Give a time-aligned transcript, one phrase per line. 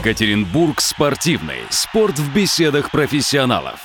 [0.00, 1.58] Екатеринбург спортивный.
[1.68, 3.80] Спорт в беседах профессионалов.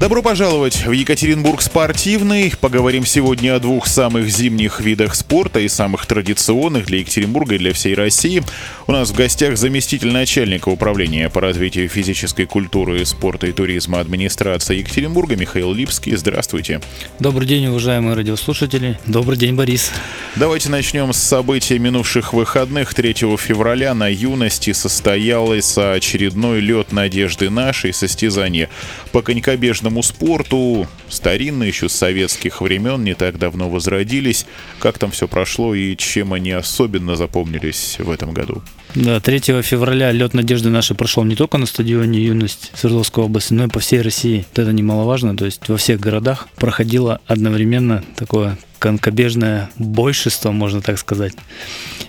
[0.00, 2.50] Добро пожаловать в Екатеринбург спортивный.
[2.58, 7.74] Поговорим сегодня о двух самых зимних видах спорта и самых традиционных для Екатеринбурга и для
[7.74, 8.42] всей России.
[8.86, 14.78] У нас в гостях заместитель начальника управления по развитию физической культуры, спорта и туризма администрации
[14.78, 16.16] Екатеринбурга Михаил Липский.
[16.16, 16.80] Здравствуйте.
[17.18, 18.98] Добрый день, уважаемые радиослушатели.
[19.04, 19.92] Добрый день, Борис.
[20.36, 22.92] Давайте начнем с событий минувших выходных.
[22.92, 28.68] 3 февраля на юности состоялось очередной лед надежды нашей состязание
[29.12, 30.88] по конькобежному спорту.
[31.08, 34.44] Старинные еще с советских времен, не так давно возродились.
[34.80, 38.60] Как там все прошло и чем они особенно запомнились в этом году?
[38.96, 43.66] Да, 3 февраля лед надежды нашей прошел не только на стадионе Юность Свердловской области, но
[43.66, 44.44] и по всей России.
[44.52, 51.32] Это немаловажно, то есть во всех городах проходило одновременно такое конкобежное большество, можно так сказать.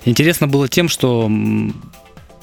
[0.04, 1.30] Интересно было тем, что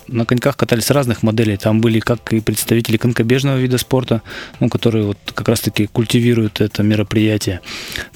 [0.08, 1.58] на коньках катались разных моделей.
[1.58, 4.22] Там были как и представители конькобежного вида спорта,
[4.58, 7.61] ну, которые вот как раз-таки культивируют это мероприятие,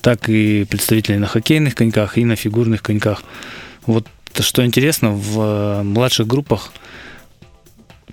[0.01, 3.23] так и представители на хоккейных коньках и на фигурных коньках.
[3.85, 4.07] Вот
[4.41, 6.73] что интересно, в младших группах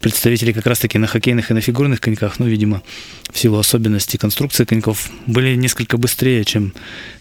[0.03, 2.83] представители как раз-таки на хоккейных и на фигурных коньках, ну, видимо,
[3.31, 6.73] в силу особенностей конструкции коньков, были несколько быстрее, чем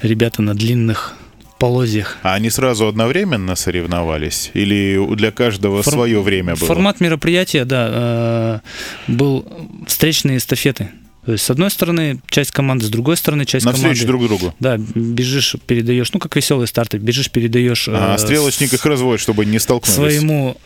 [0.03, 1.15] ребята на длинных
[1.61, 2.19] полозьях.
[2.25, 4.51] А они сразу одновременно соревновались?
[4.55, 5.93] Или для каждого Фор...
[5.93, 6.67] свое время было?
[6.67, 8.61] Формат мероприятия, да,
[9.07, 9.47] э, был
[9.87, 10.91] встречные эстафеты.
[11.25, 14.05] То есть, с одной стороны, часть команды, с другой стороны, часть На команды.
[14.05, 14.57] друг другу.
[14.59, 17.89] Да, бежишь, передаешь, ну, как веселые старты, бежишь, передаешь.
[17.89, 19.95] А, э, стрелочник их разводит, чтобы не столкнулись.
[19.95, 20.57] Своему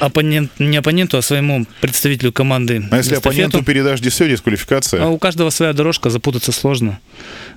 [0.00, 2.86] оппонент, не оппоненту, а своему представителю команды.
[2.90, 3.28] А если эстафету.
[3.28, 5.04] оппоненту передашь десё, дисквалификация?
[5.04, 7.00] А у каждого своя дорожка, запутаться сложно.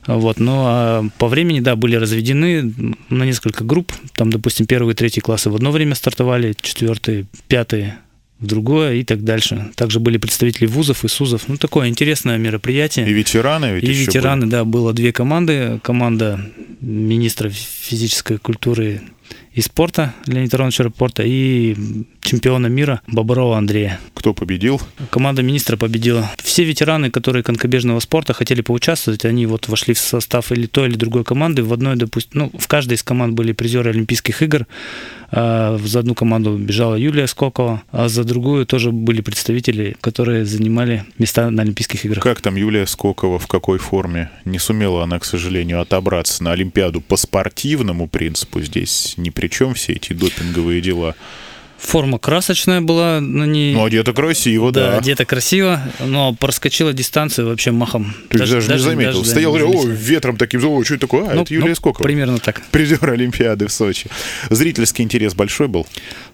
[0.05, 2.73] Вот, но а по времени, да, были разведены
[3.09, 3.91] на несколько групп.
[4.13, 7.97] Там, допустим, первые и третьи классы в одно время стартовали, четвертые, пятые
[8.39, 9.71] другое и так дальше.
[9.75, 11.47] Также были представители вузов и СУЗов.
[11.47, 13.09] Ну, такое интересное мероприятие.
[13.09, 14.51] И ветераны ведь И ветераны, были.
[14.51, 15.79] да, было две команды.
[15.83, 16.39] Команда
[16.81, 19.01] министра физической культуры
[19.53, 21.75] и спорта Леонида Ивановича Рапорта и
[22.21, 23.99] чемпиона мира Боброва Андрея.
[24.13, 24.79] Кто победил?
[25.09, 26.29] Команда министра победила.
[26.43, 30.95] Все ветераны, которые конкобежного спорта хотели поучаствовать, они вот вошли в состав или той, или
[30.95, 31.63] другой команды.
[31.63, 34.67] В одной, допустим, ну, в каждой из команд были призеры Олимпийских игр.
[35.29, 41.03] А за одну команду бежала Юлия Скокова, а за другую тоже были представители, которые занимали
[41.17, 42.23] места на Олимпийских играх.
[42.23, 44.29] Как там Юлия Скокова, в какой форме?
[44.45, 48.61] Не сумела она, к сожалению, отобраться на Олимпиаду по спортивному принципу.
[48.61, 51.15] Здесь ни при чем все эти допинговые дела.
[51.77, 53.73] Форма красочная была на ней.
[53.73, 54.91] Ну, одета красиво, да.
[54.91, 58.15] Да, одета красиво, но проскочила дистанцию вообще махом.
[58.29, 59.19] Ты даже, даже, не заметил.
[59.19, 61.29] Даже, Стоял, да, говорю, ой, ветром таким, ой, что это такое?
[61.29, 62.03] А, ну, это Юлия ну, Скокова.
[62.03, 62.61] Примерно так.
[62.71, 64.09] Призер Олимпиады в Сочи.
[64.49, 65.85] Зрительский интерес большой был?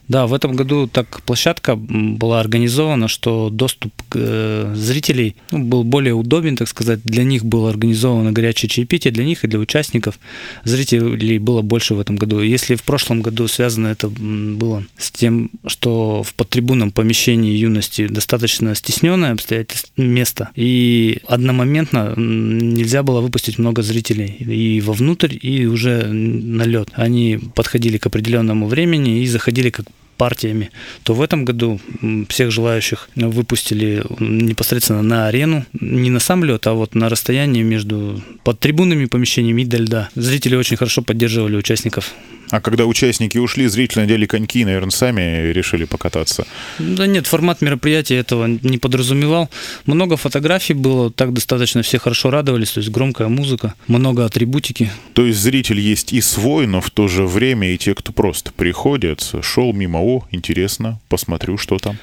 [0.07, 6.13] Да, в этом году так площадка была организована, что доступ э, зрителей ну, был более
[6.13, 6.99] удобен, так сказать.
[7.03, 10.19] Для них было организовано горячее чаепитие, для них и для участников.
[10.65, 12.41] Зрителей было больше в этом году.
[12.41, 18.75] Если в прошлом году связано это было с тем, что в подтрибунном помещении юности достаточно
[18.75, 26.63] стесненное обстоятельство место, и одномоментно нельзя было выпустить много зрителей и вовнутрь, и уже на
[26.63, 26.89] лед.
[26.93, 29.85] Они подходили к определенному времени и заходили как
[30.23, 30.71] партиями,
[31.03, 31.81] то в этом году
[32.29, 38.23] всех желающих выпустили непосредственно на арену, не на сам лед, а вот на расстоянии между
[38.45, 40.09] под трибунными помещениями и до льда.
[40.15, 42.13] Зрители очень хорошо поддерживали участников.
[42.53, 46.45] А когда участники ушли, зрители надели коньки, наверное, сами решили покататься.
[46.77, 49.49] Да нет, формат мероприятия этого не подразумевал.
[49.87, 54.91] Много фотографий было, так достаточно все хорошо радовались, то есть громкая музыка, много атрибутики.
[55.13, 58.51] То есть зритель есть и свой, но в то же время и те, кто просто
[58.51, 61.97] приходят, шел мимо, о, интересно, посмотрю, что там.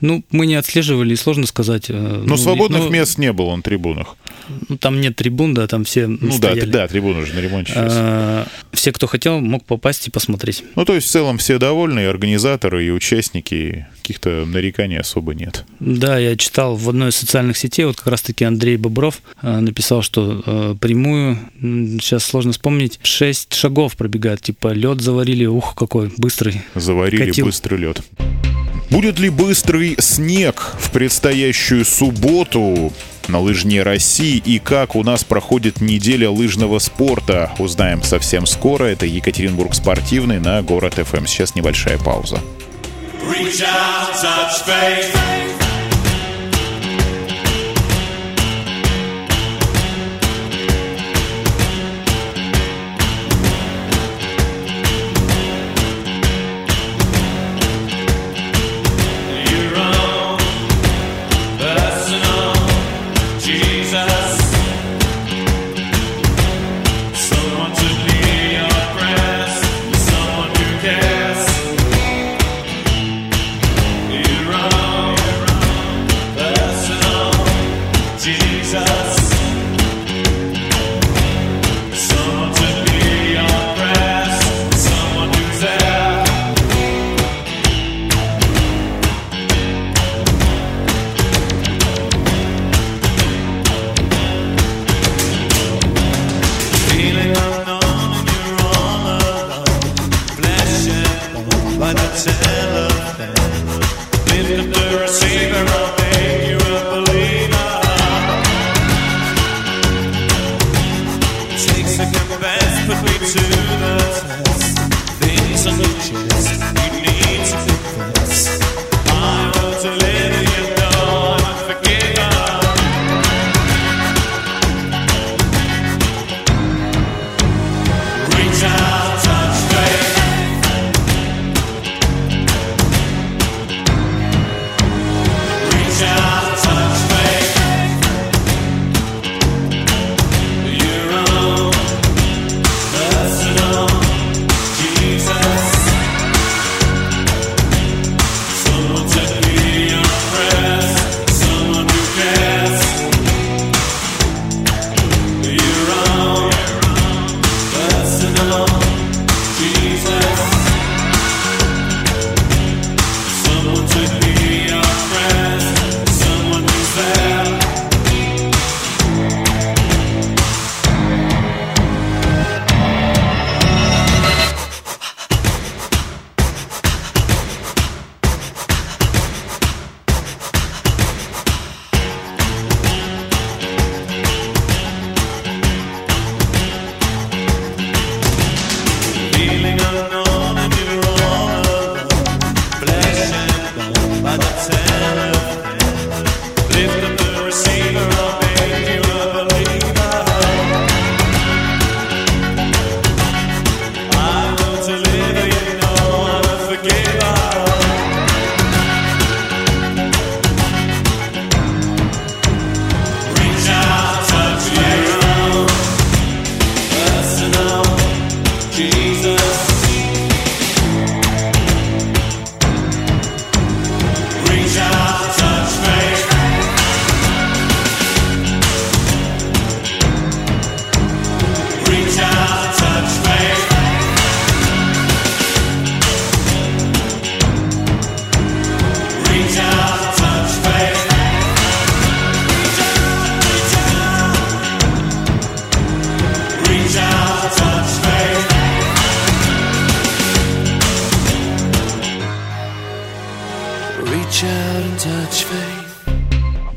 [0.00, 1.86] Ну, мы не отслеживали, сложно сказать.
[1.88, 4.16] Э, Но ну, свободных ну, мест не было на трибунах.
[4.68, 6.60] Ну, там нет трибун, да, там все Ну стояли.
[6.62, 7.92] да, да, трибуны же на ремонте сейчас.
[7.94, 10.64] А, все, кто хотел, мог попасть и посмотреть.
[10.74, 15.64] Ну, то есть, в целом, все довольны, и организаторы, и участники, каких-то нареканий особо нет.
[15.78, 20.02] Да, я читал в одной из социальных сетей, вот как раз-таки Андрей Бобров э, написал,
[20.02, 26.62] что э, прямую, сейчас сложно вспомнить, 6 шагов пробегает, типа лед заварили, ух, какой быстрый.
[26.74, 27.46] Заварили катил.
[27.46, 28.02] быстрый лед.
[28.90, 32.92] Будет ли быстрый снег в предстоящую субботу
[33.28, 37.52] на лыжне России и как у нас проходит неделя лыжного спорта?
[37.58, 38.84] Узнаем совсем скоро.
[38.84, 41.26] Это Екатеринбург спортивный на Город ФМ.
[41.26, 42.40] Сейчас небольшая пауза.
[43.22, 45.69] Reach out, touch faith.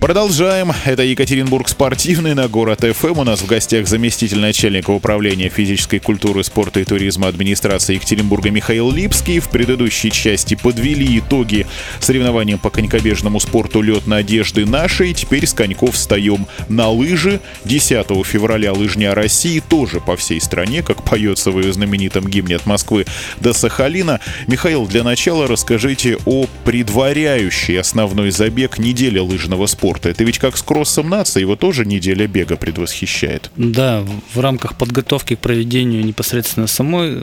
[0.03, 0.73] Продолжаем.
[0.83, 3.19] Это Екатеринбург спортивный на город ФМ.
[3.19, 8.91] У нас в гостях заместитель начальника управления физической культуры, спорта и туризма администрации Екатеринбурга Михаил
[8.91, 9.39] Липский.
[9.39, 11.65] В предыдущей части подвели итоги
[12.01, 15.13] соревнованиям по конькобежному спорту «Лед надежды нашей».
[15.13, 17.39] Теперь с коньков встаем на лыжи.
[17.63, 22.65] 10 февраля лыжня России тоже по всей стране, как поется в ее знаменитом гимне от
[22.65, 23.05] Москвы
[23.39, 24.19] до Сахалина.
[24.47, 30.09] Михаил, для начала расскажите о предваряющей основной забег недели лыжного спорта спорта.
[30.09, 33.51] Это ведь как с кроссом нации, его тоже неделя бега предвосхищает.
[33.55, 37.21] Да, в рамках подготовки к проведению непосредственно самой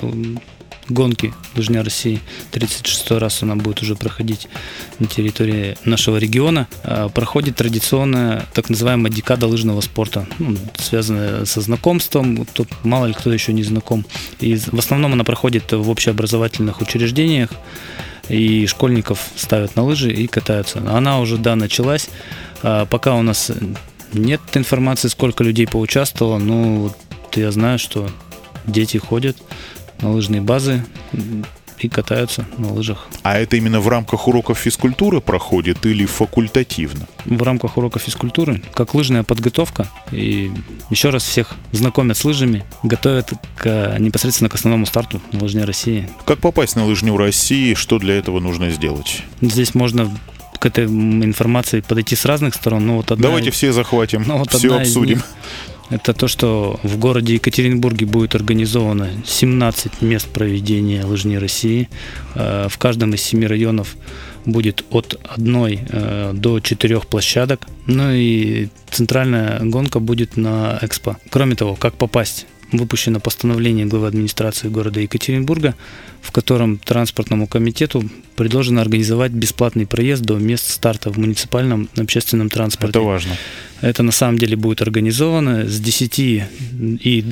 [0.88, 2.20] гонки Лыжня России.
[2.50, 4.48] 36 раз она будет уже проходить
[4.98, 6.66] на территории нашего региона.
[6.82, 12.44] А, проходит традиционная так называемая декада лыжного спорта, ну, связанная со знакомством.
[12.52, 14.04] Тут мало ли кто еще не знаком.
[14.40, 17.50] И в основном она проходит в общеобразовательных учреждениях
[18.30, 20.78] и школьников ставят на лыжи и катаются.
[20.88, 22.08] Она уже, да, началась.
[22.62, 23.50] А, пока у нас
[24.12, 26.96] нет информации, сколько людей поучаствовало, но вот
[27.34, 28.08] я знаю, что
[28.66, 29.37] дети ходят
[30.00, 30.84] на лыжные базы
[31.84, 33.08] и катаются на лыжах.
[33.22, 37.06] А это именно в рамках уроков физкультуры проходит или факультативно?
[37.25, 39.88] В рамках уроков физкультуры, как лыжная подготовка.
[40.12, 40.50] И
[40.90, 46.08] еще раз всех знакомят с лыжами, готовят к, непосредственно к основному старту на лыжне России.
[46.25, 47.75] Как попасть на лыжню России?
[47.75, 49.22] Что для этого нужно сделать?
[49.40, 50.10] Здесь можно
[50.61, 52.87] к этой информации подойти с разных сторон.
[52.87, 53.29] Ну, вот одна...
[53.29, 55.23] Давайте все захватим, ну, вот все обсудим.
[55.88, 61.88] Это то, что в городе Екатеринбурге будет организовано 17 мест проведения лыжни России.
[62.37, 63.97] Э, в каждом из семи районов
[64.47, 67.67] будет от одной э, до четырех площадок.
[67.87, 71.17] Ну и центральная гонка будет на Экспо.
[71.29, 75.74] Кроме того, как попасть выпущено постановление главы администрации города Екатеринбурга,
[76.22, 82.98] в котором транспортному комитету предложено организовать бесплатный проезд до мест старта в муниципальном общественном транспорте.
[82.98, 83.36] Это важно.
[83.80, 87.24] Это на самом деле будет организовано с 10 и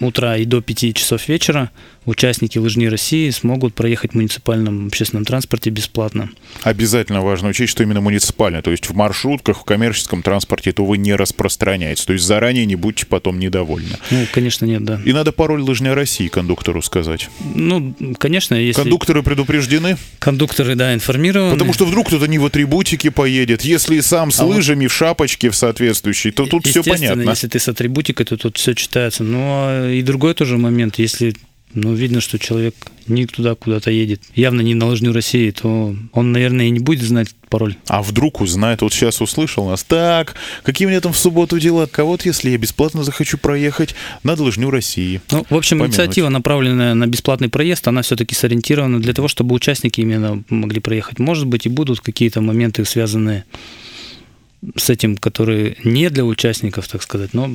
[0.00, 1.70] утра и до 5 часов вечера
[2.06, 6.30] участники лыжни России смогут проехать в муниципальном общественном транспорте бесплатно.
[6.62, 10.98] Обязательно важно учесть, что именно муниципальный, то есть в маршрутках, в коммерческом транспорте это, увы,
[10.98, 12.06] не распространяется.
[12.06, 13.98] То есть заранее не будьте потом недовольны.
[14.10, 15.00] Ну, конечно, нет, да.
[15.04, 17.28] И надо пароль лыжня России кондуктору сказать.
[17.54, 18.80] Ну, конечно, если...
[18.80, 19.96] Кондукторы предупреждены?
[20.20, 21.52] Кондукторы, да, информированы.
[21.52, 23.62] Потому что вдруг кто-то не в атрибутике поедет.
[23.62, 24.92] Если сам с а лыжами вот...
[24.92, 27.28] в шапочке в соответствующей, то тут все понятно.
[27.28, 29.24] если ты с атрибутикой, то тут все читается.
[29.24, 31.34] Но ну, а и другой тоже момент, если
[31.74, 32.74] ну, видно, что человек
[33.06, 37.02] не туда куда-то едет, явно не на лыжню России, то он, наверное, и не будет
[37.02, 37.76] знать пароль.
[37.86, 41.86] А вдруг узнает, вот сейчас услышал нас, так, какие у меня там в субботу дела,
[41.86, 45.20] кого-то, если я бесплатно захочу проехать на лыжню России.
[45.30, 45.94] Ну, в общем, Помянуть.
[45.94, 51.18] инициатива, направленная на бесплатный проезд, она все-таки сориентирована для того, чтобы участники именно могли проехать.
[51.18, 53.44] Может быть, и будут какие-то моменты, связанные
[54.74, 57.50] с этим, которые не для участников, так сказать, но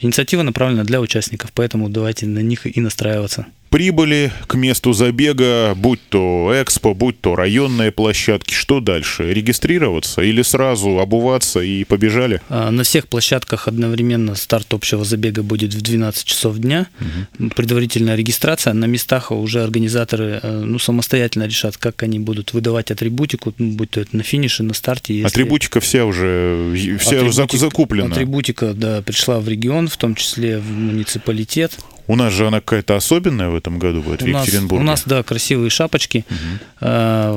[0.00, 3.46] Инициатива направлена для участников, поэтому давайте на них и настраиваться
[3.76, 9.30] прибыли к месту забега, будь то экспо, будь то районные площадки, что дальше?
[9.34, 12.40] Регистрироваться или сразу обуваться и побежали?
[12.48, 16.86] А, на всех площадках одновременно старт общего забега будет в 12 часов дня.
[17.38, 17.50] Угу.
[17.50, 18.72] Предварительная регистрация.
[18.72, 23.90] На местах уже организаторы э, ну, самостоятельно решат, как они будут выдавать атрибутику, ну, будь
[23.90, 25.16] то это на финише, на старте.
[25.16, 25.26] Если...
[25.26, 27.60] Атрибутика вся уже вся Атрибутик...
[27.60, 28.06] закуплена.
[28.06, 31.78] Атрибутика, да, пришла в регион, в том числе в муниципалитет.
[32.08, 34.82] У нас же она какая-то особенная в этом году будет, у в Екатеринбурге.
[34.82, 36.24] у нас, да, красивые шапочки.
[36.30, 36.88] Угу.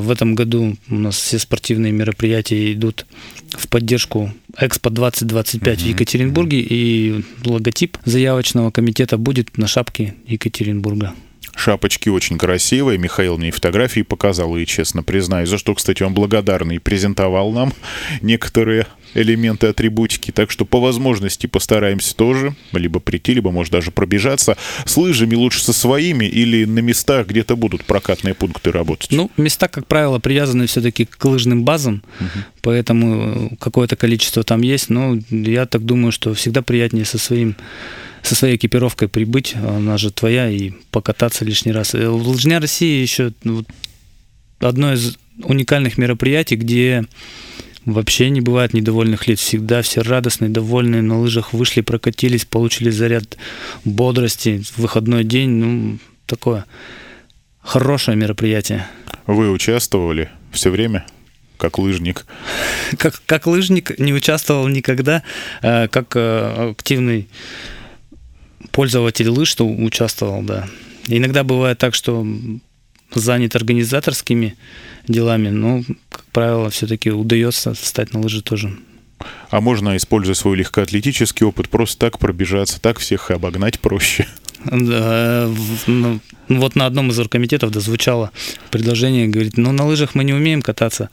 [0.01, 3.05] В этом году у нас все спортивные мероприятия идут
[3.51, 5.85] в поддержку Экспо 2025 угу.
[5.85, 11.13] в Екатеринбурге, и логотип заявочного комитета будет на шапке Екатеринбурга.
[11.59, 12.97] Шапочки очень красивые.
[12.97, 17.73] Михаил мне фотографии показал, и честно признаюсь, за что, кстати, он благодарный и презентовал нам
[18.21, 20.31] некоторые элементы атрибутики.
[20.31, 24.55] Так что по возможности постараемся тоже либо прийти, либо, может, даже пробежаться.
[24.85, 29.11] С лыжами лучше со своими или на местах где-то будут прокатные пункты работать?
[29.11, 32.29] Ну, места, как правило, привязаны все-таки к лыжным базам, угу.
[32.61, 34.89] поэтому какое-то количество там есть.
[34.89, 37.57] Но я так думаю, что всегда приятнее со своим
[38.23, 41.95] со своей экипировкой прибыть, она же твоя, и покататься лишний раз.
[41.95, 43.65] Э, Лыжня России еще ну,
[44.59, 47.05] одно из уникальных мероприятий, где
[47.85, 49.39] Вообще не бывает недовольных лиц.
[49.39, 53.37] Всегда все радостные, довольные, на лыжах вышли, прокатились, получили заряд
[53.83, 54.61] бодрости.
[54.75, 56.65] Выходной день, ну, такое
[57.61, 58.85] хорошее мероприятие.
[59.25, 61.05] Вы участвовали все время?
[61.59, 62.25] как лыжник?
[62.97, 65.23] Как, как лыжник не участвовал никогда,
[65.61, 67.27] э, как э, активный
[68.71, 70.67] пользователь лыж, что участвовал, да.
[71.07, 72.25] Иногда бывает так, что
[73.13, 74.55] занят организаторскими
[75.07, 78.77] делами, но, как правило, все-таки удается встать на лыжи тоже.
[79.49, 84.27] А можно, используя свой легкоатлетический опыт, просто так пробежаться, так всех обогнать проще?
[84.65, 88.31] Ну, вот на одном из оргкомитетов да, звучало
[88.71, 91.09] предложение, говорит, ну на лыжах мы не умеем кататься,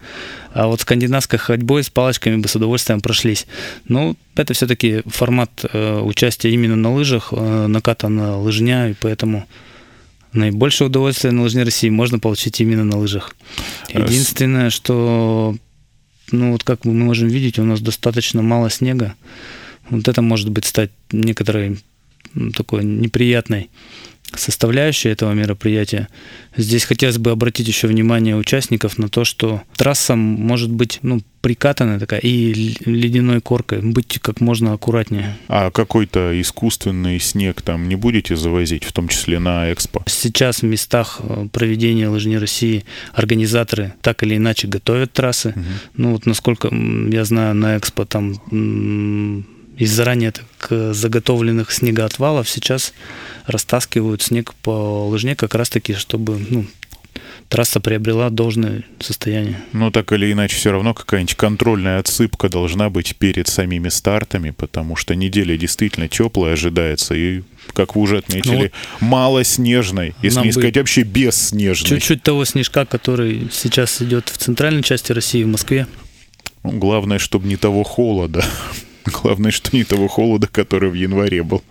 [0.52, 3.46] а вот скандинавской ходьбой с палочками бы с удовольствием прошлись.
[3.86, 9.46] Ну, это все-таки формат э, участия именно на лыжах, э, накатана лыжня, и поэтому
[10.32, 13.36] наибольшее удовольствие на лыжне России можно получить именно на лыжах.
[13.88, 15.54] Единственное, что,
[16.32, 19.14] ну вот как мы можем видеть, у нас достаточно мало снега.
[19.90, 21.78] Вот это может быть стать некоторой
[22.54, 23.70] такой неприятной
[24.34, 26.08] составляющая этого мероприятия.
[26.56, 31.98] Здесь хотелось бы обратить еще внимание участников на то, что трасса может быть ну, прикатанная
[31.98, 35.36] такая и ледяной коркой, быть как можно аккуратнее.
[35.48, 40.02] А какой-то искусственный снег там не будете завозить, в том числе на экспо?
[40.06, 45.50] Сейчас в местах э, проведения лыжни России организаторы так или иначе готовят трассы.
[45.50, 45.64] Угу.
[45.98, 49.46] Ну вот насколько я знаю, на экспо там
[49.76, 52.92] из заранее так заготовленных снегоотвалов сейчас
[53.46, 56.66] растаскивают снег по лыжне как раз-таки, чтобы ну,
[57.48, 59.60] трасса приобрела должное состояние.
[59.72, 64.96] Ну, так или иначе, все равно какая-нибудь контрольная отсыпка должна быть перед самими стартами, потому
[64.96, 67.42] что неделя действительно теплая ожидается, и,
[67.72, 71.88] как вы уже отметили, ну, вот мало снежной, если не сказать вообще без снежной.
[71.88, 75.86] Чуть-чуть того снежка, который сейчас идет в центральной части России, в Москве.
[76.62, 78.44] Ну, главное, чтобы не того холода.
[79.06, 81.62] Главное, что не того холода, который в январе был.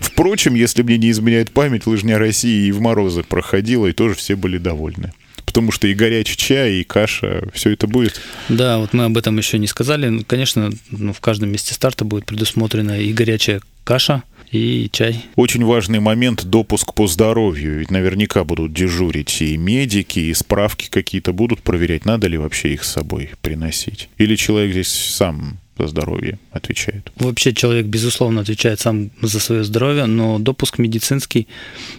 [0.00, 4.36] Впрочем, если мне не изменяет память, лыжня России и в морозы проходила, и тоже все
[4.36, 5.12] были довольны.
[5.44, 8.20] Потому что и горячий чай, и каша, все это будет.
[8.48, 10.08] Да, вот мы об этом еще не сказали.
[10.08, 15.24] Ну, конечно, ну, в каждом месте старта будет предусмотрена и горячая каша, и чай.
[15.36, 17.78] Очень важный момент– допуск по здоровью.
[17.78, 22.84] Ведь наверняка будут дежурить и медики, и справки какие-то будут проверять, надо ли вообще их
[22.84, 24.08] с собой приносить.
[24.18, 27.12] Или человек здесь сам за здоровье отвечает?
[27.16, 31.48] Вообще человек, безусловно, отвечает сам за свое здоровье, но допуск медицинский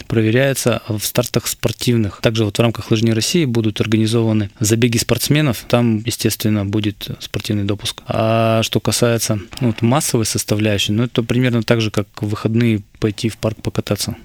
[0.08, 2.22] проверяется в стартах спортивных.
[2.22, 5.66] Также вот в рамках Лыжни России будут организованы забеги спортсменов.
[5.68, 8.02] Там, естественно, будет спортивный допуск.
[8.08, 13.30] А что касается ну, вот массовой составляющей, ну это примерно так же, как выходные пойти
[13.30, 14.16] в парк покататься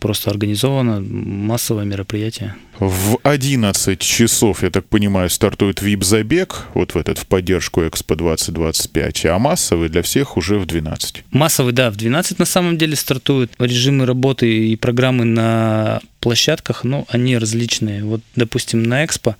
[0.00, 2.54] просто организовано массовое мероприятие.
[2.78, 9.26] В 11 часов, я так понимаю, стартует VIP-забег, вот в этот, в поддержку Экспо 2025,
[9.26, 11.24] а массовый для всех уже в 12.
[11.30, 13.52] Массовый, да, в 12 на самом деле стартуют.
[13.58, 18.04] Режимы работы и программы на площадках, ну, они различные.
[18.04, 19.36] Вот, допустим, на Экспо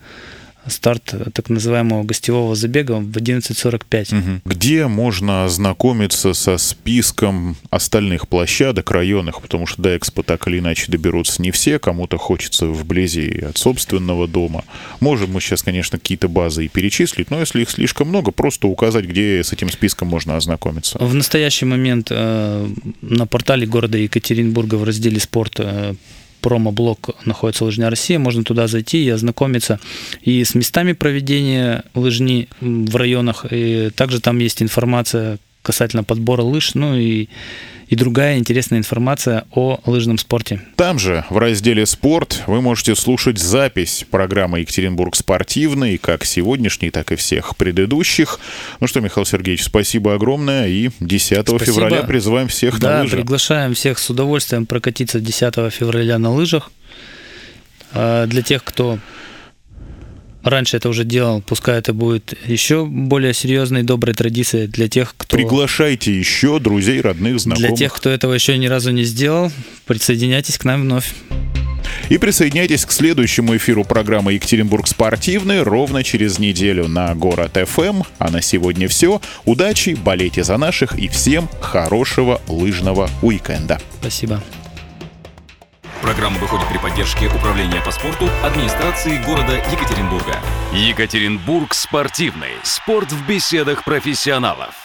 [0.66, 4.19] старт так называемого гостевого забега в 11.45.
[4.19, 4.40] Угу.
[4.45, 10.90] Где можно ознакомиться со списком остальных площадок районных, потому что до Экспо так или иначе
[10.90, 14.64] доберутся не все, кому-то хочется вблизи от собственного дома.
[15.00, 19.04] Можем мы сейчас, конечно, какие-то базы и перечислить, но если их слишком много, просто указать,
[19.04, 20.99] где с этим списком можно ознакомиться.
[20.99, 22.69] В настоящий момент э,
[23.00, 25.95] на портале города Екатеринбурга в разделе «Спорт» э,
[26.42, 29.80] промо-блок находится Лыжня Россия, можно туда зайти и ознакомиться.
[30.20, 36.75] И с местами проведения лыжни в районах, и также там есть информация касательно подбора лыж,
[36.75, 37.28] ну и
[37.92, 40.62] и другая интересная информация о лыжном спорте.
[40.76, 47.12] Там же, в разделе «Спорт», вы можете слушать запись программы «Екатеринбург спортивный», как сегодняшней, так
[47.12, 48.40] и всех предыдущих.
[48.80, 51.58] Ну что, Михаил Сергеевич, спасибо огромное, и 10 спасибо.
[51.58, 53.16] февраля призываем всех да, на лыжи.
[53.18, 56.72] приглашаем всех с удовольствием прокатиться 10 февраля на лыжах.
[57.92, 59.00] А, для тех, кто
[60.42, 65.37] раньше это уже делал, пускай это будет еще более серьезной, доброй традицией для тех, кто...
[65.37, 67.68] Приглашайте еще друзей, родных, знакомых.
[67.68, 69.50] Для тех, кто этого еще ни разу не сделал,
[69.87, 71.12] присоединяйтесь к нам вновь.
[72.09, 78.02] И присоединяйтесь к следующему эфиру программы «Екатеринбург спортивный» ровно через неделю на Город ФМ.
[78.18, 79.20] А на сегодня все.
[79.44, 83.81] Удачи, болейте за наших и всем хорошего лыжного уикенда.
[84.00, 84.42] Спасибо.
[86.03, 90.41] Программа выходит при поддержке Управления по спорту администрации города Екатеринбурга.
[90.73, 92.57] Екатеринбург спортивный.
[92.65, 94.82] Спорт в беседах профессионалов.